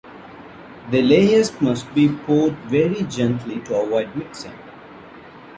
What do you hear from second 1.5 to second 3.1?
must be poured very